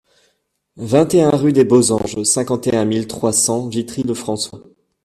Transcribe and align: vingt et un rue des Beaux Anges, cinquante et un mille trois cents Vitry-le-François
vingt 0.77 1.13
et 1.13 1.21
un 1.21 1.29
rue 1.29 1.53
des 1.53 1.63
Beaux 1.63 1.91
Anges, 1.91 2.23
cinquante 2.23 2.65
et 2.65 2.75
un 2.75 2.85
mille 2.85 3.05
trois 3.05 3.33
cents 3.33 3.67
Vitry-le-François 3.67 4.63